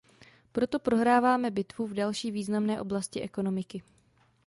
Proto 0.51 0.79
prohráváme 0.79 1.51
bitvu 1.51 1.87
v 1.87 1.93
další 1.93 2.31
významné 2.31 2.81
oblasti 2.81 3.21
ekonomiky. 3.21 3.83